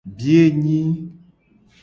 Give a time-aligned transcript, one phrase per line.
[0.15, 0.81] Biye nyi.